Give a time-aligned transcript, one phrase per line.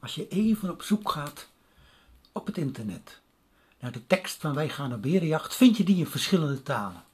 [0.00, 1.48] als je even op zoek gaat
[2.32, 3.20] op het internet
[3.80, 7.04] naar de tekst van Wij gaan op berenjacht, vind je die in verschillende talen.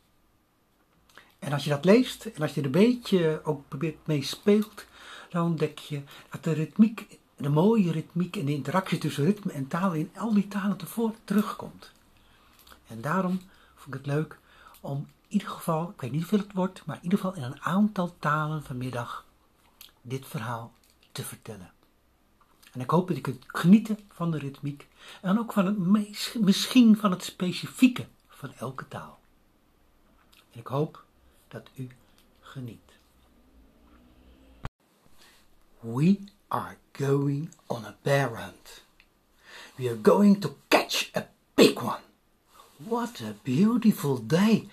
[1.39, 4.85] En als je dat leest en als je er een beetje ook probeert mee speelt,
[5.31, 9.69] dan ontdek je dat de ritmiek, de mooie ritmiek en de interactie tussen ritme en
[9.69, 11.93] taal in al die talen tevoren terugkomt.
[12.87, 13.41] En daarom
[13.75, 14.39] vond ik het leuk
[14.81, 17.43] om in ieder geval, ik weet niet hoeveel het wordt, maar in ieder geval in
[17.43, 19.25] een aantal talen vanmiddag
[20.03, 20.73] dit verhaal
[21.13, 21.73] te vertellen.
[22.75, 24.89] En ik hoop dat je kunt genieten van de ritmiek
[25.21, 25.79] en ook van het
[26.41, 29.19] misschien van het specifieke van elke taal.
[30.53, 31.05] En ik hoop
[31.49, 31.89] dat u
[32.41, 32.93] geniet.
[35.81, 36.19] We
[36.49, 38.83] are going on a bear hunt.
[39.77, 42.03] We are going to catch a big one.
[42.77, 44.69] What a beautiful day.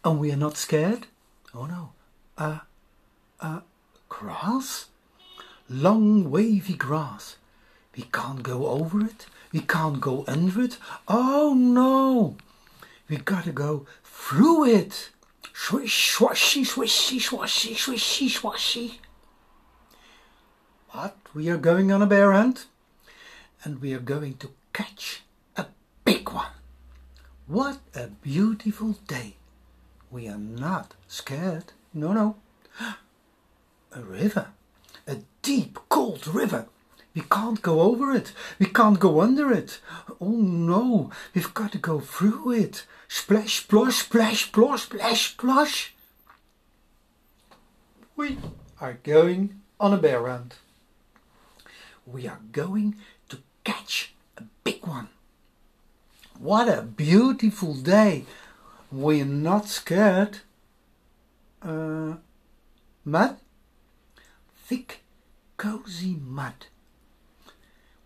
[0.00, 1.06] And we are not scared?
[1.54, 1.92] Oh no.
[2.38, 2.58] Uh,
[3.42, 3.60] uh,
[4.08, 4.88] grass?
[5.68, 7.36] Long wavy grass.
[7.96, 9.26] We can't go over it.
[9.52, 10.78] We can't go under it.
[11.08, 12.36] Oh no!
[13.08, 15.10] We gotta go through it.
[15.54, 18.98] Swish, swashy, swishy, swashy, swishy, swashy.
[20.92, 22.66] But we are going on a bear hunt,
[23.64, 25.22] and we are going to catch
[25.56, 25.66] a
[26.04, 26.52] big one.
[27.46, 29.36] What a beautiful day.
[30.10, 31.72] We are not scared.
[31.94, 32.36] No, no.
[33.92, 34.48] A river
[35.06, 36.66] a deep, cold river.
[37.14, 38.32] We can't go over it.
[38.58, 39.80] We can't go under it.
[40.20, 42.84] Oh no, we've got to go through it.
[43.08, 45.88] Splash, splosh, splash, splosh, splash, splosh.
[48.16, 48.38] We
[48.80, 50.56] are going on a bear hunt.
[52.04, 52.96] We are going
[53.28, 55.08] to catch a big one.
[56.38, 58.24] What a beautiful day.
[58.92, 60.40] We're not scared.
[61.62, 62.14] Uh,
[63.04, 63.40] Matt?
[64.66, 65.02] Thick,
[65.56, 66.66] cozy mud.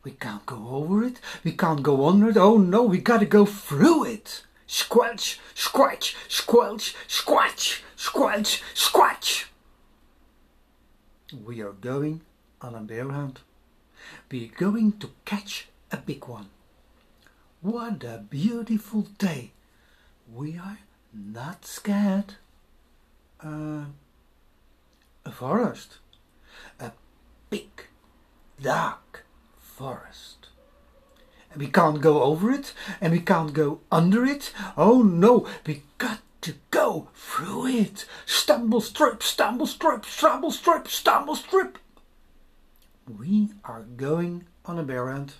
[0.05, 1.21] We can't go over it.
[1.43, 2.37] We can't go under it.
[2.37, 4.43] Oh no, we gotta go through it.
[4.67, 9.47] Squelch, squelch, squelch, squelch, squelch, squelch.
[11.45, 12.21] We are going
[12.61, 13.41] on a bear hunt.
[14.31, 16.49] We're going to catch a big one.
[17.63, 19.53] What a beautiful day.
[20.33, 20.79] We are
[21.13, 22.35] not scared.
[23.43, 23.85] Uh,
[25.25, 25.99] a forest
[27.51, 27.87] big,
[28.63, 29.25] dark
[29.59, 30.49] forest.
[31.53, 34.53] And we can't go over it, and we can't go under it.
[34.77, 38.07] Oh no, we got to go through it.
[38.25, 41.79] Stumble, strip, stumble, strip, stumble, strip, stumble, strip.
[43.07, 45.37] We are going on a bear hunt.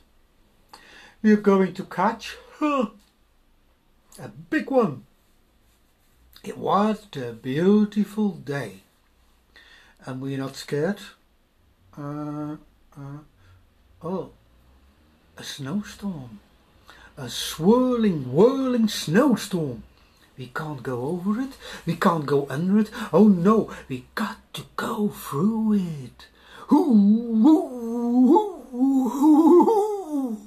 [1.23, 2.89] We are going to catch huh,
[4.19, 5.05] a big one.
[6.43, 8.83] It was a beautiful day.
[10.07, 10.99] And we're not scared
[12.01, 12.57] uh,
[12.97, 13.19] uh,
[14.03, 14.31] oh,
[15.37, 16.41] a snowstorm.
[17.17, 19.83] A swirling, whirling snowstorm.
[20.39, 21.53] We can't go over it.
[21.85, 22.91] We can't go under it.
[23.13, 26.29] Oh no, we got to go through it.
[26.69, 26.95] Hoo,
[27.43, 30.39] hoo, hoo,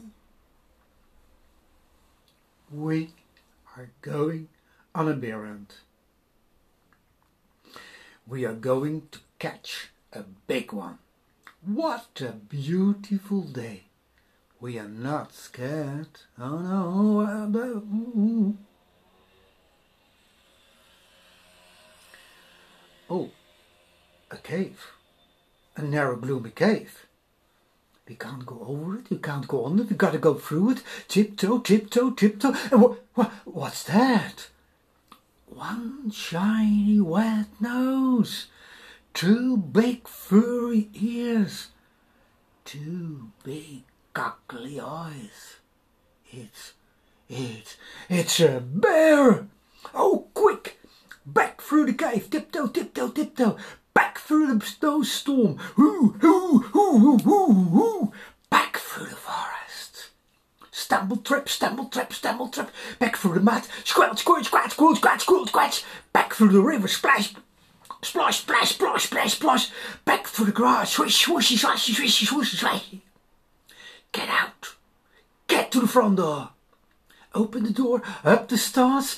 [2.71, 3.09] We
[3.77, 4.47] are going
[4.95, 5.75] on a bear hunt.
[8.25, 10.97] We are going to catch a big one.
[11.65, 13.83] What a beautiful day.
[14.59, 16.09] We are not scared.
[16.37, 17.21] Oh no.
[17.21, 18.51] Uh, uh,
[23.09, 23.31] oh,
[24.29, 24.87] a cave.
[25.77, 27.05] A narrow, gloomy cave.
[28.09, 30.83] We can't go over it, we can't go under it, we gotta go through it.
[31.07, 32.53] Tiptoe, tiptoe, tiptoe.
[32.71, 34.49] And what, what, what's that?
[35.47, 38.47] One shiny wet nose
[39.13, 41.69] two big furry ears,
[42.65, 45.57] two big goggly eyes.
[46.31, 46.73] It's,
[47.29, 47.77] it's,
[48.09, 49.47] it's a bear!
[49.93, 50.79] Oh, quick!
[51.25, 53.57] Back through the cave, tiptoe, tiptoe, tiptoe,
[53.93, 58.13] back through the snowstorm, hoo, hoo, hoo, hoo, hoo, hoo,
[58.49, 60.09] back through the forest.
[60.71, 65.21] Stumble, trip, stumble, trip, stumble, trip, back through the mud, squelch, squelch, squelch, squelch, squatch,
[65.21, 67.33] squelch, squatch, back through the river, splash,
[68.03, 69.71] Splosh, splash, splash, splash, splosh.
[70.03, 70.91] Back through the grass.
[70.91, 72.99] Swish, swooshy, swashy, swishy, swooshy, swashy.
[74.11, 74.75] Get out.
[75.47, 76.49] Get to the front door.
[77.33, 78.01] Open the door.
[78.25, 79.17] Up the stairs.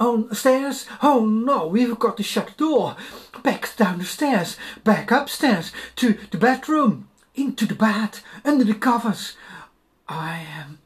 [0.00, 0.86] On the stairs?
[1.02, 2.96] Oh no, we've got to shut the door.
[3.42, 4.56] Back down the stairs.
[4.82, 5.70] Back upstairs.
[5.96, 7.08] To the bedroom.
[7.34, 8.20] Into the bed.
[8.44, 9.36] Under the covers.
[10.08, 10.78] I am.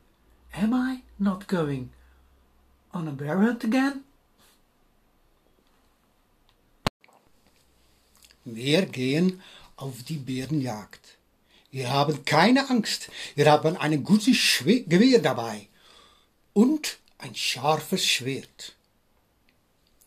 [0.54, 1.90] Am I not going
[2.92, 4.02] on a bear hunt again?
[8.54, 9.40] Wir gehen
[9.76, 11.00] auf die Bärenjagd.
[11.70, 13.10] Wir haben keine Angst.
[13.34, 15.68] Wir haben ein gutes Schwe Gewehr dabei.
[16.52, 18.74] Und ein scharfes Schwert.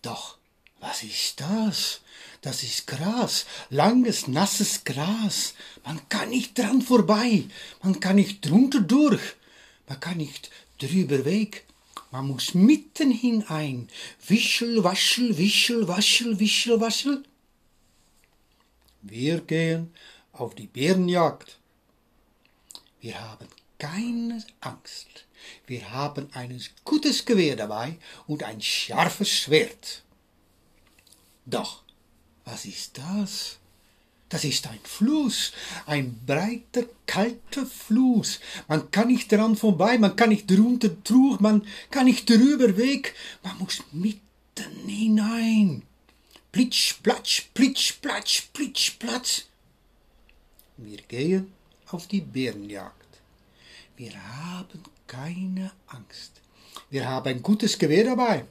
[0.02, 0.38] Doch,
[0.80, 2.02] was ist das?
[2.42, 5.54] Das ist Gras, langes, nasses Gras.
[5.86, 7.44] Man kann nicht dran vorbei,
[7.84, 9.22] man kann nicht drunter durch,
[9.88, 10.50] man kann nicht
[10.80, 11.66] drüber weg.
[12.10, 13.88] Man muss mitten hinein.
[14.28, 17.24] Wischel, waschel, wischel, waschel, wischel, waschel.
[19.02, 19.94] Wir gehen
[20.32, 21.58] auf die Bärenjagd.
[23.00, 23.48] Wir haben
[23.80, 25.26] keine Angst.
[25.66, 30.04] Wir haben ein gutes Gewehr dabei und ein scharfes Schwert.
[31.46, 31.84] Doch,
[32.46, 33.58] was ist das?
[34.30, 35.52] Das ist ein Fluss,
[35.86, 38.40] ein breiter, kalter Fluss.
[38.70, 43.14] Man kann nicht daran vorbei, man kann nicht drunter durch, man kann nicht drüber weg,
[43.44, 45.84] man muss mitten hinein.
[46.52, 49.44] Plitsch, platsch, plitsch, platsch, plitsch, platsch.
[50.78, 51.54] Wir gehen
[51.88, 53.22] auf die Bärenjagd.
[53.96, 56.42] Wir haben keine Angst.
[56.90, 58.46] Wir haben ein gutes Gewehr dabei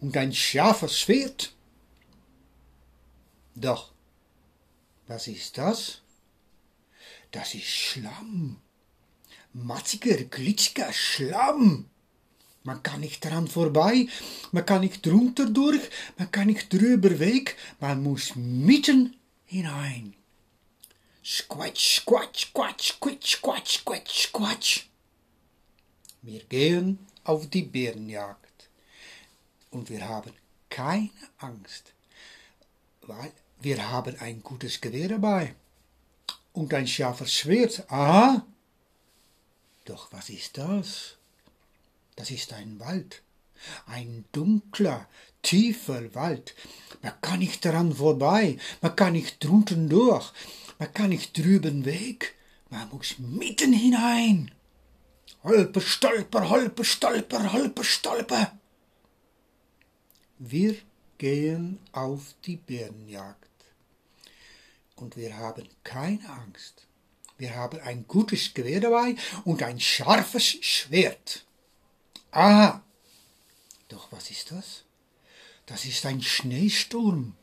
[0.00, 1.54] und ein scharfes Schwert.
[3.54, 3.92] Doch,
[5.06, 6.02] was ist das?
[7.30, 8.60] Das ist Schlamm.
[9.52, 11.88] Matziger, glitschiger Schlamm.
[12.64, 14.08] Man kann nicht daran vorbei,
[14.50, 15.82] man kann nicht drunter durch,
[16.16, 20.14] man kann nicht drüber weg, man muss mitten hinein.
[21.22, 24.80] Squatsch, squatsch, squatsch, squatsch, squatsch, squatsch, squatsch.
[26.22, 28.70] Wir gehen auf die Bärenjagd
[29.70, 30.32] und wir haben
[30.70, 31.92] keine Angst,
[33.02, 35.54] weil wir haben ein gutes Gewehr dabei
[36.54, 37.84] und ein scharfes Schwert.
[37.90, 38.46] Aha!
[39.84, 41.18] Doch was ist das?
[42.16, 43.22] Das ist ein Wald,
[43.86, 45.08] ein dunkler,
[45.42, 46.54] tiefer Wald.
[47.02, 50.32] Man kann nicht daran vorbei, man kann nicht drunten durch,
[50.78, 52.34] man kann nicht drüben weg,
[52.70, 54.50] man muss mitten hinein.
[55.42, 58.58] Holper, stolper, holper, stolper, holper, stolper.
[60.38, 60.76] Wir
[61.18, 63.50] gehen auf die Bärenjagd.
[64.96, 66.86] Und wir haben keine Angst.
[67.36, 71.44] Wir haben ein gutes Gewehr dabei und ein scharfes Schwert.
[72.34, 72.82] Aha!
[73.88, 74.82] Doch was ist das?
[75.66, 77.34] Das ist ein Schneesturm.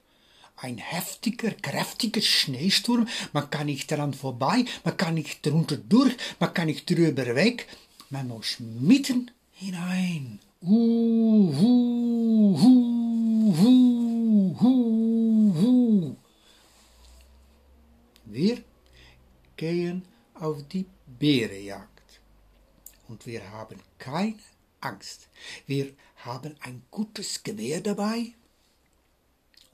[0.57, 3.07] Ein heftiger, kräftiger Schneesturm.
[3.31, 7.67] Man kann nicht daran vorbei, man kann nicht drunter durch, man kann nicht drüber weg.
[8.09, 10.39] Man muss mitten hinein.
[10.61, 16.15] Uh, uh, uh, uh, uh, uh.
[18.25, 18.61] Wir
[19.55, 20.03] gehen
[20.33, 22.19] auf die Bärenjagd.
[23.07, 24.35] Und wir haben keine
[24.81, 25.29] Angst.
[25.67, 28.33] Wir haben ein gutes Gewehr dabei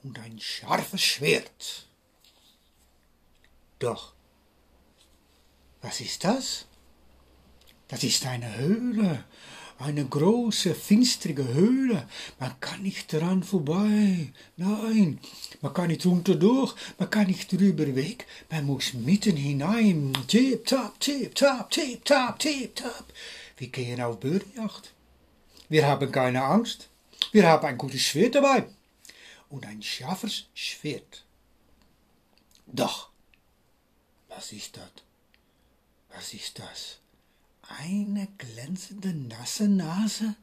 [0.03, 1.87] und ein scharfes Schwert.
[3.79, 4.13] Doch,
[5.81, 6.65] was ist das?
[7.87, 9.23] Das ist eine Höhle,
[9.79, 12.07] eine große, finstrige Höhle.
[12.39, 14.33] Man kann nicht dran vorbei.
[14.57, 15.19] Nein,
[15.61, 18.25] man kann nicht runter durch, man kann nicht drüber weg.
[18.49, 20.13] Man muss mitten hinein.
[20.27, 23.05] Tip, tap, tip, tap, tip, tap, tip, tap.
[23.57, 24.93] Wir gehen auf Börnjacht.
[25.69, 26.89] Wir haben keine Angst.
[27.31, 28.67] Wir haben ein gutes Schwert dabei.
[29.49, 31.23] Und ein scharfes Schwert.
[32.65, 33.09] Doch,
[34.29, 34.91] was ist das?
[36.09, 36.99] Was ist das?
[37.67, 40.35] eine glänzende nasse Nase,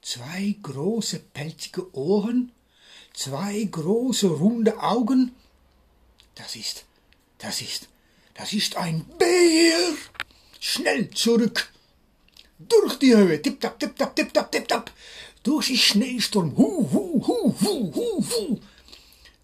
[0.00, 2.52] zwei große pelzige Ohren,
[3.12, 5.34] zwei große runde Augen.
[6.34, 6.84] Das ist,
[7.38, 7.88] das ist,
[8.34, 9.94] das ist ein Bär.
[10.60, 11.71] Schnell zurück.
[12.68, 14.90] Durch die Höhe, tipp tap, tipp tap, tipp tap, tipp tap.
[15.42, 18.60] Durch die Schneesturm, hu, hu, hu, hu, hu, hu.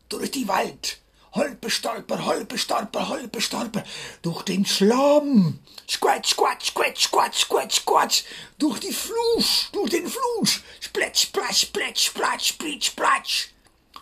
[0.09, 0.99] Durch die Wald,
[1.33, 3.85] holpe stolper, holpe stolper, holpe stolper.
[4.23, 5.59] Durch den Schlamm,
[5.91, 8.23] Squatsch, squatsch, squatsch, squatsch, squatsch, squatsch.
[8.59, 10.61] Durch die Fluss, durch den Fluss.
[10.81, 13.49] Splätsch, splatsch, splätsch, splatsch, splitsch, platsch.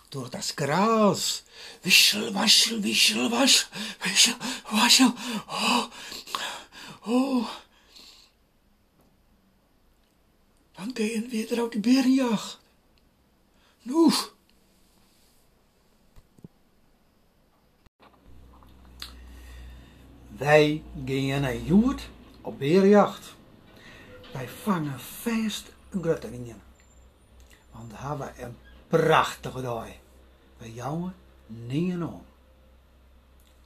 [0.09, 1.43] Durch das Gras.
[1.83, 3.67] Wischel, waschel, wischel, waschel,
[4.03, 4.35] wischel,
[4.69, 5.13] waschel.
[5.49, 5.85] Oh,
[7.05, 7.45] oh.
[10.77, 12.59] Dann wir wieder auf die Bärenjagd.
[13.83, 14.11] Nu.
[20.37, 22.09] Wij gingen naar Joert
[22.41, 23.35] op berenjacht.
[24.33, 26.61] Wij vangen vast een grutteringen.
[27.71, 28.57] Want we hebben een
[28.87, 29.87] prachtige dag.
[30.57, 31.15] Wij jongen
[31.45, 32.25] niet om.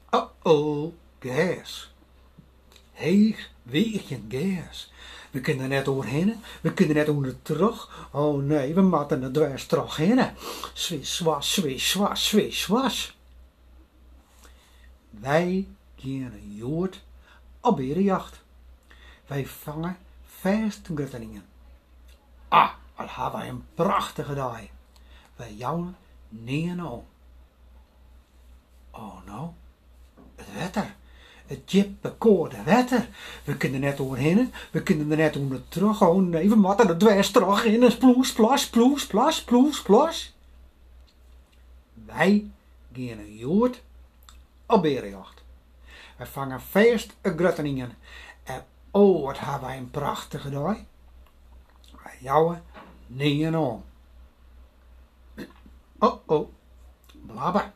[0.10, 1.94] Oh oh, gas.
[2.91, 4.91] Heeg weegje gas.
[5.31, 8.07] We kunnen net overheen, we kunnen net onder terug.
[8.11, 10.29] Oh nee, we moeten er dwars terug heen.
[10.73, 13.17] Swish, was, swish, was, swish, was.
[15.09, 17.01] Wij een jood
[17.59, 18.41] op berenjacht.
[19.27, 19.97] Wij vangen
[20.83, 21.45] grutteningen.
[22.47, 24.59] Ah, wat hebben wij een prachtige dag.
[25.35, 25.97] Wij jouwen
[26.29, 27.05] neer om.
[28.91, 29.50] Oh nou,
[30.35, 30.95] het wetter.
[31.51, 33.10] Het jippe koorde wetter.
[33.43, 36.01] We kunnen net doorheen, we kunnen er net onder terug.
[36.01, 37.98] Oh nee, we moeten er dwars terug in.
[37.98, 40.34] Ploes, plas, ploes, plas, ploes, plas.
[41.93, 42.51] Wij
[42.93, 43.81] gaan een jood
[44.65, 45.43] op berenjacht.
[46.17, 47.91] We vangen feest grutteningen.
[48.43, 50.77] En oh, wat hebben wij een prachtige dag.
[52.03, 52.63] Wij jouwen
[53.08, 53.84] niet om.
[56.00, 56.50] Oh, oh,
[57.25, 57.72] blabber.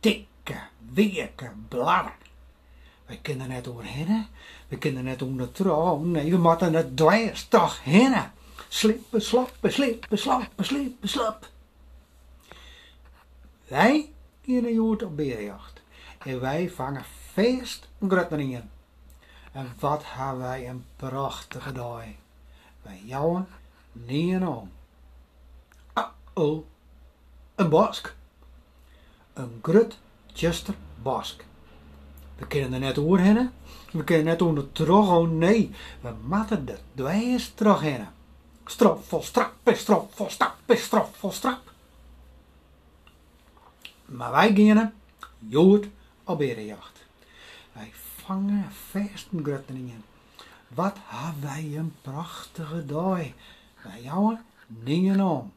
[0.00, 0.60] Dikke,
[0.92, 2.24] weke bladder.
[3.06, 4.26] We kunnen net doorheen,
[4.68, 6.10] we kunnen net onder troon.
[6.10, 8.14] Nee, we moeten het dwars toch heen.
[8.68, 11.48] Slippen, slappen, slippen, slappen, slippen, slap.
[13.68, 14.10] Wij
[14.46, 15.82] een jood op berenjacht.
[16.18, 18.70] En wij vangen feest grutteningen.
[19.52, 22.04] En wat hebben wij een prachtige dag.
[22.82, 23.48] Wij jouwen
[23.92, 24.70] niet om.
[25.92, 26.64] Ah, oh,
[27.54, 28.14] een bosk.
[29.32, 29.98] Een grut
[30.32, 31.44] Chester bosk.
[32.36, 33.50] We kunnen er net doorheen.
[33.92, 35.08] We kunnen net onder terug.
[35.08, 38.06] Oh nee, we moeten de dwijs terug heen.
[38.64, 41.72] Strop vol strap, strop vol stap, strop vol strap.
[44.04, 44.92] Maar wij gaan
[45.38, 45.86] jood
[46.24, 47.06] op berenjacht.
[47.72, 50.04] Wij vangen vestengrutteningen.
[50.68, 53.18] Wat hebben wij een prachtige dag.
[53.82, 55.52] Wij jouwen dingen om.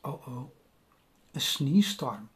[0.00, 0.50] Oh oh,
[1.32, 2.28] een sneeuwstorm.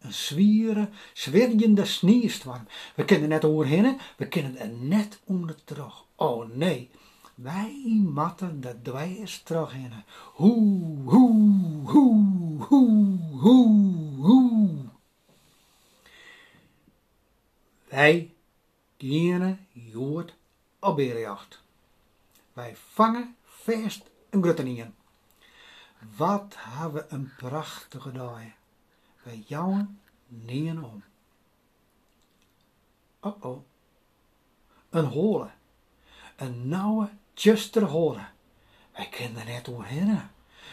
[0.00, 2.66] Een zwieren, zwerjende sneeuwstorm.
[2.94, 6.04] We kunnen net overheen, we kunnen er net onder terug.
[6.14, 6.90] Oh nee,
[7.34, 9.92] wij matten de dwijs terug in.
[10.32, 14.84] Hoe, hoe, hoe, hoe, hoe, hoe.
[17.88, 18.34] Wij
[18.98, 20.34] gaan jood
[20.78, 21.62] op berenjacht.
[22.52, 24.94] Wij vangen feest een grutteningen.
[26.16, 28.40] Wat hebben we een prachtige dag.
[29.22, 31.02] Wij jouwen niet om.
[33.20, 33.64] Oh oh.
[34.90, 35.52] Een holen.
[36.36, 38.28] Een nauwe, juster holen.
[38.92, 40.20] Wij kunnen net doorheen.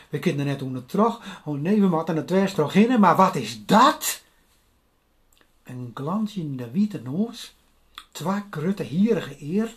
[0.09, 1.41] We kunnen net onder terug.
[1.45, 2.99] Oh nee, we moeten er twee terug in.
[2.99, 4.21] Maar wat is dat?
[5.63, 7.55] Een glansje in de witte noos.
[8.11, 9.75] Twee grutte hierige eer.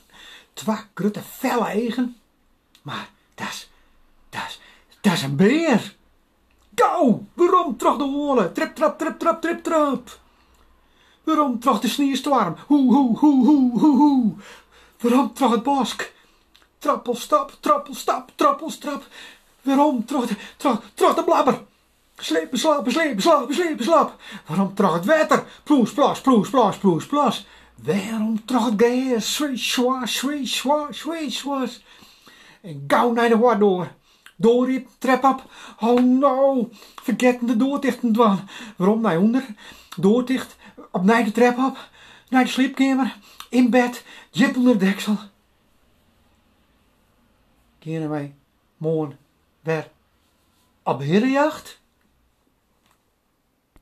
[0.53, 2.17] Twee grutte felle eigen.
[2.83, 3.69] Maar dat
[4.29, 4.61] dat is,
[5.00, 5.97] dat is een beer.
[7.90, 8.52] Waarom terug de holen?
[8.52, 10.18] Trip, trap, trip, trap, trip, trap.
[11.25, 12.56] Waarom terug de sneeuwstorm?
[12.66, 14.32] Hoe, hoe, hoe, hoe, hoe, hoe.
[15.00, 16.12] Waarom terug het bosk?
[16.78, 19.02] Trappelstap, trappelstap, trappelstap.
[19.62, 21.62] Waarom terug de, terug, terug de blabber?
[22.16, 24.16] Slepen, slapen, slepen, slapen, slepen, slap.
[24.47, 25.44] Waarom terug het water?
[25.62, 27.47] Ploes, plas, ploes, plas, ploes, plas.
[27.75, 29.35] Waarom terug het gas?
[29.35, 31.76] Swish, swash, swish, swash, swish, swash.
[32.62, 33.88] En gauw naar de door.
[34.40, 35.50] Doorriep, trap op.
[35.80, 36.68] Oh no,
[37.02, 38.49] vergeten de doordichten dwan.
[38.76, 39.47] Waarom naar onder?
[39.97, 40.56] Doordicht,
[40.90, 41.88] op naar de trap op.
[42.28, 43.16] Naar de slaapkamer,
[43.49, 45.16] in bed, jip onder de deksel.
[47.78, 48.35] Keren wij
[48.76, 49.18] morgen
[49.61, 49.90] weer
[50.82, 51.79] op herenjacht?